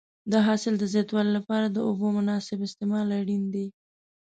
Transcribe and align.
د 0.31 0.33
حاصل 0.45 0.73
د 0.79 0.83
زیاتوالي 0.93 1.31
لپاره 1.37 1.67
د 1.69 1.77
اوبو 1.87 2.07
مناسب 2.17 2.59
استعمال 2.67 3.07
اړین 3.19 3.43
دی. 3.53 3.67